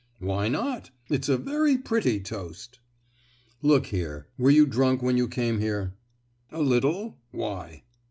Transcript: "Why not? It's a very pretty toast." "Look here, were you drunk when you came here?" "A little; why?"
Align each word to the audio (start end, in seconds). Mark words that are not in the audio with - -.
"Why 0.17 0.47
not? 0.49 0.89
It's 1.09 1.29
a 1.29 1.37
very 1.37 1.77
pretty 1.77 2.19
toast." 2.21 2.79
"Look 3.61 3.85
here, 3.85 4.25
were 4.35 4.49
you 4.49 4.65
drunk 4.65 5.03
when 5.03 5.15
you 5.15 5.27
came 5.27 5.59
here?" 5.59 5.93
"A 6.51 6.63
little; 6.63 7.19
why?" 7.29 7.83